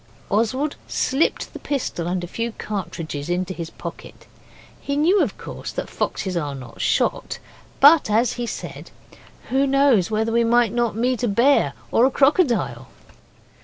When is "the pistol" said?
1.53-2.07